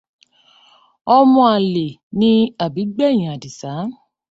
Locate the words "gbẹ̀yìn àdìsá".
2.93-3.71